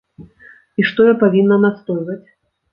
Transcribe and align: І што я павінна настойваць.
І 0.81 0.85
што 0.93 1.07
я 1.11 1.15
павінна 1.25 1.61
настойваць. 1.69 2.21